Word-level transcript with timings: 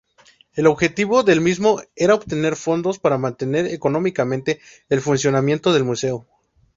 El 0.55 0.65
objetivo 0.65 1.21
del 1.21 1.41
mismo 1.41 1.79
era 1.95 2.15
obtener 2.15 2.55
fondos 2.55 2.97
para 2.97 3.19
mantener 3.19 3.67
económicamente 3.67 4.59
el 4.89 4.99
funcionamiento 4.99 5.73
del 5.73 5.83
museo. 5.83 6.25